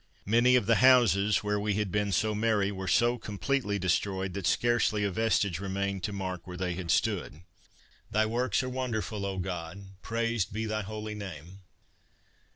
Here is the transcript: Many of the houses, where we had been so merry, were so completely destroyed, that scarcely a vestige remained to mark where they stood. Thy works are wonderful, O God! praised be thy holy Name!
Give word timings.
Many 0.25 0.55
of 0.55 0.65
the 0.65 0.77
houses, 0.77 1.43
where 1.43 1.59
we 1.59 1.75
had 1.75 1.91
been 1.91 2.11
so 2.11 2.33
merry, 2.33 2.71
were 2.71 2.87
so 2.87 3.19
completely 3.19 3.77
destroyed, 3.77 4.33
that 4.33 4.47
scarcely 4.47 5.03
a 5.03 5.11
vestige 5.11 5.59
remained 5.59 6.01
to 6.05 6.11
mark 6.11 6.47
where 6.47 6.57
they 6.57 6.75
stood. 6.87 7.43
Thy 8.09 8.25
works 8.25 8.63
are 8.63 8.69
wonderful, 8.69 9.23
O 9.27 9.37
God! 9.37 9.89
praised 10.01 10.51
be 10.51 10.65
thy 10.65 10.81
holy 10.81 11.13
Name! 11.13 11.59